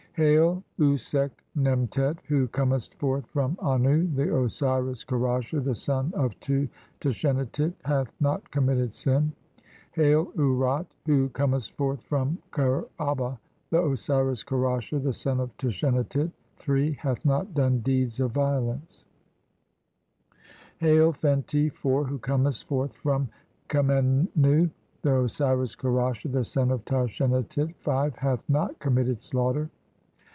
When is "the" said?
4.13-4.35, 5.63-5.73, 13.69-13.81, 15.01-15.13, 19.07-20.35, 25.03-25.21, 26.29-26.43